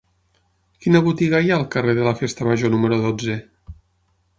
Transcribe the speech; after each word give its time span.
Quina 0.85 1.01
botiga 1.09 1.41
hi 1.45 1.51
ha 1.53 1.59
al 1.59 1.67
carrer 1.77 1.95
de 2.01 2.09
la 2.11 2.17
Festa 2.25 2.51
Major 2.51 2.77
número 2.79 3.03
dotze? 3.07 3.41